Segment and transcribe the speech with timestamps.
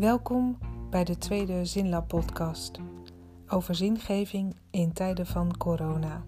[0.00, 0.58] Welkom
[0.90, 2.78] bij de tweede Zinlab podcast
[3.48, 6.24] over zingeving in tijden van corona.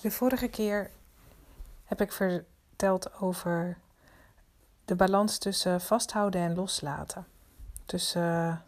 [0.00, 0.90] De vorige keer
[1.84, 3.78] heb ik verteld over
[4.84, 7.26] de balans tussen vasthouden en loslaten.
[7.84, 8.62] Tussen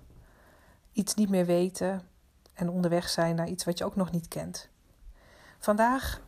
[0.93, 2.03] iets niet meer weten
[2.55, 4.69] en onderweg zijn naar iets wat je ook nog niet kent.
[5.59, 6.21] Vandaag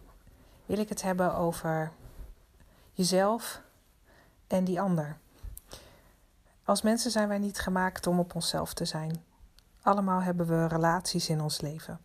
[0.66, 1.92] wil ik het hebben over
[2.92, 3.60] jezelf
[4.46, 5.18] en die ander.
[6.64, 9.24] Als mensen zijn wij niet gemaakt om op onszelf te zijn.
[9.82, 12.00] Allemaal hebben we relaties in ons leven.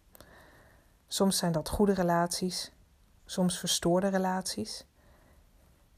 [1.07, 2.71] Soms zijn dat goede relaties,
[3.25, 4.85] soms verstoorde relaties.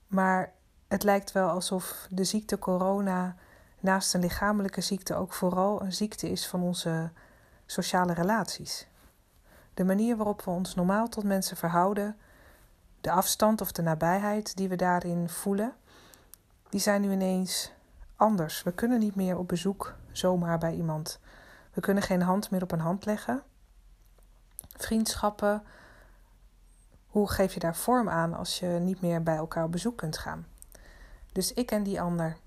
[0.08, 0.54] Maar
[0.88, 3.36] het lijkt wel alsof de ziekte corona
[3.80, 7.12] naast een lichamelijke ziekte ook vooral een ziekte is van onze
[7.66, 8.88] sociale relaties.
[9.74, 12.18] De manier waarop we ons normaal tot mensen verhouden,
[13.04, 15.74] de afstand of de nabijheid die we daarin voelen,
[16.70, 17.72] die zijn nu ineens
[18.16, 18.64] anders.
[18.64, 21.20] We kunnen niet meer op bezoek zomaar bij iemand.
[21.74, 23.44] We kunnen geen hand meer op een hand leggen.
[24.76, 25.64] Vriendschappen,
[27.08, 30.18] hoe geef je daar vorm aan als je niet meer bij elkaar op bezoek kunt
[30.18, 30.48] gaan?
[31.32, 32.38] Dus ik en die ander.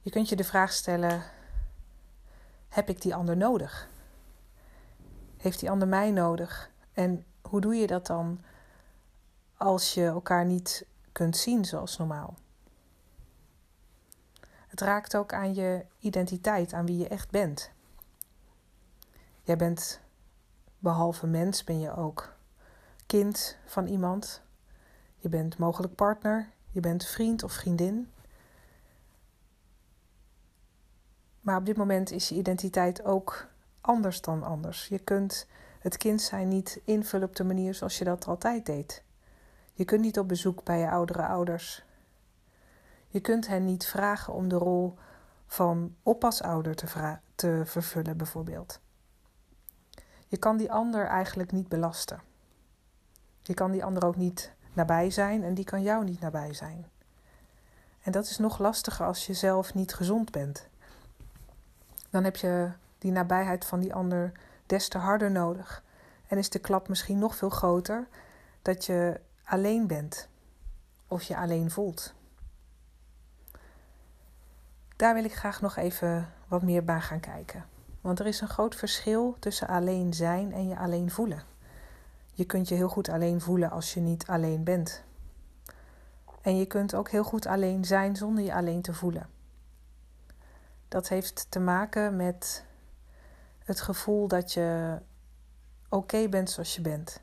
[0.00, 1.22] Je kunt je de vraag stellen:
[2.68, 3.88] heb ik die ander nodig?
[5.36, 6.70] Heeft die ander mij nodig?
[6.92, 8.40] En hoe doe je dat dan
[9.56, 12.34] als je elkaar niet kunt zien zoals normaal?
[14.68, 17.70] Het raakt ook aan je identiteit, aan wie je echt bent.
[19.42, 20.00] Jij bent
[20.78, 22.32] behalve mens, ben je ook
[23.06, 24.42] kind van iemand.
[25.16, 28.10] Je bent mogelijk partner, je bent vriend of vriendin.
[31.40, 33.46] Maar op dit moment is je identiteit ook
[33.80, 34.88] anders dan anders.
[34.88, 35.46] Je kunt
[35.80, 39.02] het kind zijn niet invullen op de manier zoals je dat altijd deed.
[39.72, 41.84] Je kunt niet op bezoek bij je oudere ouders.
[43.08, 44.98] Je kunt hen niet vragen om de rol
[45.46, 46.74] van oppasouder
[47.34, 48.80] te, vervullen, bijvoorbeeld.
[50.26, 52.20] Je kan die ander eigenlijk niet belasten.
[53.42, 56.86] Je kan die ander ook niet nabij zijn en die kan jou niet nabij zijn.
[58.02, 60.68] En dat is nog lastiger als je zelf niet gezond bent.
[62.10, 64.32] Dan heb je die nabijheid van die ander
[64.70, 65.82] des te harder nodig.
[66.26, 68.08] En is de klap misschien nog veel groter
[68.62, 70.28] dat je alleen bent
[71.08, 72.14] of je alleen voelt.
[74.96, 77.64] Daar wil ik graag nog even wat meer bij gaan kijken.
[78.00, 81.42] Want er is een groot verschil tussen alleen zijn en je alleen voelen.
[82.32, 85.04] Je kunt je heel goed alleen voelen als je niet alleen bent.
[86.40, 89.28] En je kunt ook heel goed alleen zijn zonder je alleen te voelen.
[90.88, 92.64] Dat heeft te maken met
[93.70, 94.98] het gevoel dat je
[95.88, 97.20] oké bent zoals je bent.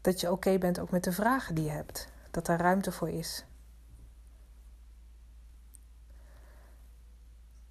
[0.00, 2.08] Dat je oké bent ook met de vragen die je hebt.
[2.30, 3.44] Dat daar ruimte voor is.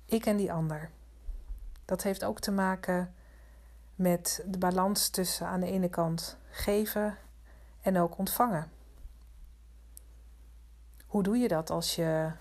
[0.05, 0.89] Ik en die ander.
[1.85, 3.13] Dat heeft ook te maken
[3.95, 7.17] met de balans tussen aan de ene kant geven
[7.81, 8.71] en ook ontvangen.
[11.05, 12.31] Hoe doe je dat als je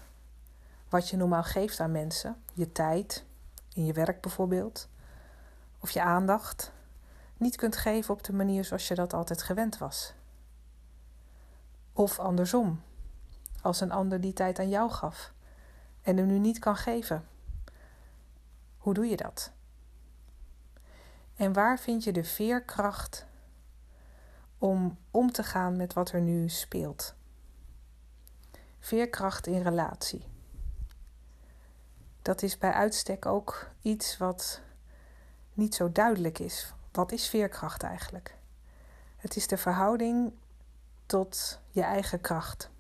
[0.89, 3.25] wat je normaal geeft aan mensen, je tijd,
[3.77, 4.89] in je werk bijvoorbeeld,
[5.79, 6.73] of je aandacht,
[7.37, 10.15] niet kunt geven op de manier zoals je dat altijd gewend was?
[11.93, 12.83] Of andersom,
[13.63, 15.33] als een ander die tijd aan jou gaf
[16.03, 17.25] en hem nu niet kan geven.
[18.77, 19.53] Hoe doe je dat?
[21.37, 23.27] En waar vind je de veerkracht
[24.59, 27.15] om om te gaan met wat er nu speelt?
[28.79, 30.36] Veerkracht in relatie.
[32.27, 34.61] Dat is bij uitstek ook iets wat
[35.53, 36.75] niet zo duidelijk is.
[36.93, 38.37] Wat is veerkracht eigenlijk?
[39.17, 40.33] Het is de verhouding
[41.07, 42.71] tot je eigen kracht.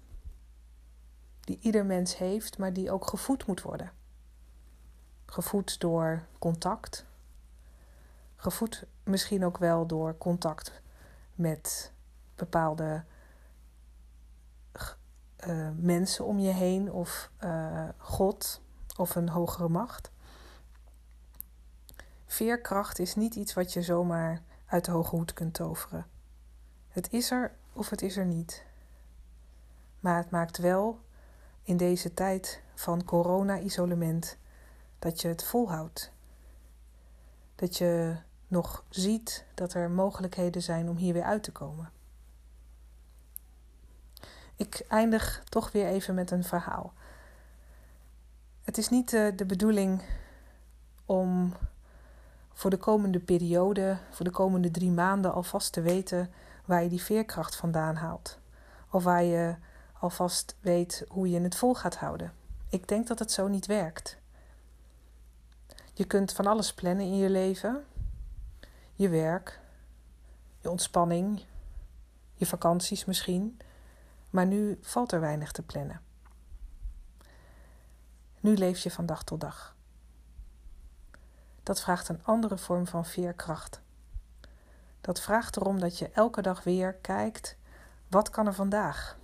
[1.40, 3.92] Die ieder mens heeft, maar die ook gevoed moet worden.
[5.26, 7.06] Gevoed door contact,
[8.36, 10.80] gevoed misschien ook wel door contact
[11.34, 11.92] met
[12.34, 13.04] bepaalde
[15.46, 18.64] uh, mensen om je heen of uh, God
[18.96, 20.10] of een hogere macht.
[22.26, 26.06] Veerkracht is niet iets wat je zomaar uit de hoge hoed kunt toveren.
[26.88, 28.64] Het is er of het is er niet.
[30.00, 31.00] Maar het maakt wel
[31.62, 34.36] in deze tijd van corona-isolement
[34.98, 36.12] dat je het volhoudt.
[37.54, 38.16] Dat je
[38.48, 41.90] nog ziet dat er mogelijkheden zijn om hier weer uit te komen.
[44.56, 46.92] Ik eindig toch weer even met een verhaal.
[48.66, 50.02] Het is niet de, de bedoeling
[51.04, 51.54] om
[52.52, 56.30] voor de komende periode, voor de komende drie maanden alvast te weten
[56.64, 58.38] waar je die veerkracht vandaan haalt.
[58.90, 59.54] Of waar je
[60.00, 62.32] alvast weet hoe je het vol gaat houden.
[62.68, 64.18] Ik denk dat het zo niet werkt.
[65.92, 67.84] Je kunt van alles plannen in je leven:
[68.94, 69.60] je werk,
[70.58, 71.42] je ontspanning,
[72.34, 73.58] je vakanties misschien.
[74.30, 76.05] Maar nu valt er weinig te plannen.
[78.46, 79.76] Nu leef je van dag tot dag.
[81.62, 83.80] Dat vraagt een andere vorm van veerkracht.
[85.00, 87.56] Dat vraagt erom dat je elke dag weer kijkt:
[88.08, 89.18] wat kan er vandaag?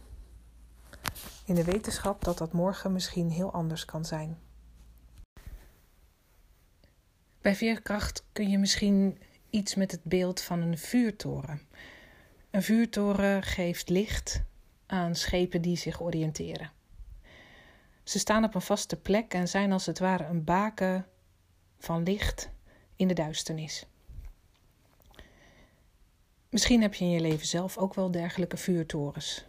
[1.44, 4.38] In de wetenschap dat dat morgen misschien heel anders kan zijn.
[7.40, 11.60] Bij veerkracht kun je misschien iets met het beeld van een vuurtoren.
[12.50, 14.42] Een vuurtoren geeft licht
[14.86, 16.81] aan schepen die zich oriënteren.
[18.02, 21.06] Ze staan op een vaste plek en zijn als het ware een baken
[21.78, 22.50] van licht
[22.96, 23.87] in de duisternis.
[26.49, 29.44] Misschien heb je in je leven zelf ook wel dergelijke vuurtorens.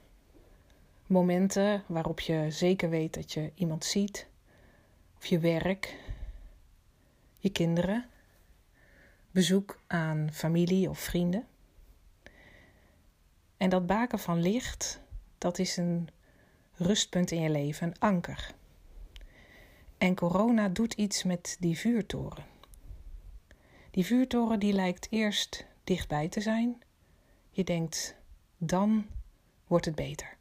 [1.08, 4.28] Momenten waarop je zeker weet dat je iemand ziet,
[5.18, 5.98] of je werk,
[7.38, 8.10] je kinderen,
[9.32, 11.48] bezoek aan familie of vrienden.
[13.58, 15.02] En dat baken van licht,
[15.38, 16.10] dat is een
[16.84, 18.54] rustpunt in je leven, een anker.
[19.98, 22.46] En corona doet iets met die vuurtoren.
[23.92, 26.82] Die vuurtoren die lijkt eerst dichtbij te zijn.
[27.50, 28.16] Je denkt,
[28.58, 29.06] dan
[29.68, 30.38] wordt het beter.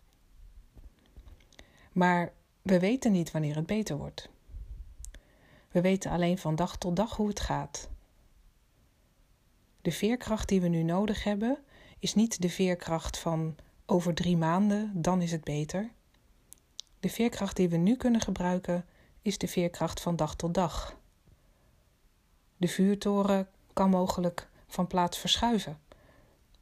[1.93, 4.29] Maar we weten niet wanneer het beter wordt.
[5.71, 7.89] We weten alleen van dag tot dag hoe het gaat.
[9.81, 11.59] De veerkracht die we nu nodig hebben,
[11.99, 13.57] is niet de veerkracht van
[13.87, 15.91] over drie maanden, dan is het beter.
[17.03, 18.85] De veerkracht die we nu kunnen gebruiken,
[19.23, 20.97] is de veerkracht van dag tot dag.
[22.57, 25.79] De vuurtoren kan mogelijk van plaats verschuiven.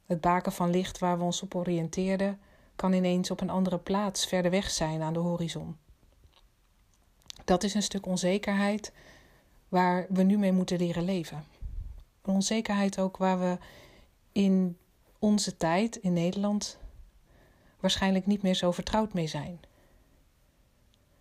[0.07, 2.41] Het baken van licht waar we ons op oriënteerden,
[2.77, 5.77] kan ineens op een andere plaats verder weg zijn aan de horizon.
[7.45, 8.93] Dat is een stuk onzekerheid
[9.69, 11.45] waar we nu mee moeten leren leven.
[12.23, 13.59] Een onzekerheid ook waar we
[14.33, 14.79] in
[15.19, 16.79] onze tijd in Nederland
[17.81, 19.61] waarschijnlijk niet meer zo vertrouwd mee zijn.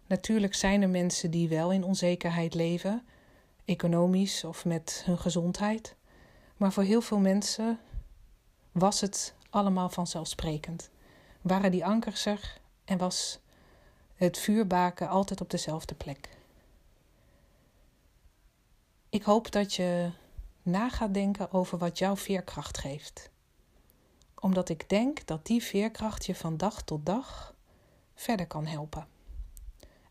[0.10, 3.06] Natuurlijk zijn er mensen die wel in onzekerheid leven,
[3.66, 5.96] economisch of met hun gezondheid,
[6.58, 7.80] maar voor heel veel mensen
[8.72, 10.90] was het allemaal vanzelfsprekend.
[11.42, 13.40] Waren die ankers er en was
[14.16, 16.30] het vuurbaken altijd op dezelfde plek.
[19.10, 20.12] Ik hoop dat je
[20.62, 23.30] na gaat denken over wat jouw veerkracht geeft.
[24.40, 27.56] Omdat ik denk dat die veerkracht je van dag tot dag
[28.16, 29.18] verder kan helpen.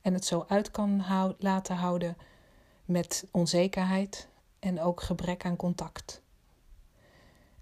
[0.00, 1.04] En het zo uit kan
[1.38, 2.16] laten houden
[2.84, 4.28] met onzekerheid
[4.58, 6.20] en ook gebrek aan contact.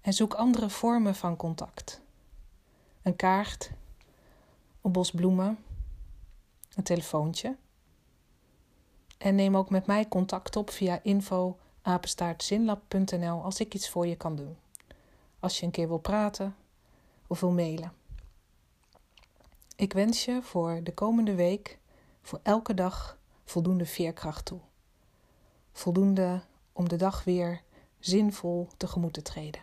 [0.01, 2.01] En zoek andere vormen van contact.
[3.01, 3.71] Een kaart,
[4.81, 5.57] een bos bloemen,
[6.75, 7.55] een telefoontje.
[9.17, 14.15] En neem ook met mij contact op via info apenstaartzinlab.nl als ik iets voor je
[14.15, 14.57] kan doen.
[15.39, 16.55] Als je een keer wil praten
[17.27, 17.93] of wil mailen.
[19.75, 21.79] Ik wens je voor de komende week,
[22.27, 24.59] voor elke dag, voldoende veerkracht toe.
[25.71, 26.41] Voldoende
[26.73, 27.61] om de dag weer
[27.99, 29.61] zinvol tegemoet te treden.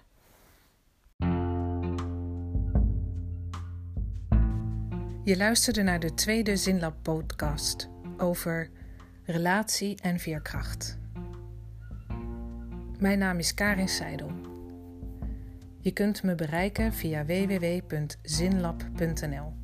[5.24, 8.70] Je luisterde naar de tweede Zinlab podcast over
[9.24, 10.98] relatie en veerkracht.
[12.98, 14.30] Mijn naam is Karin Seidel.
[15.80, 19.63] Je kunt me bereiken via www.zinlab.nl.